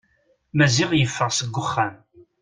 Maziɣ 0.57 0.89
yeffeɣ 0.93 1.29
seg 1.33 1.55
uxxam. 1.61 1.95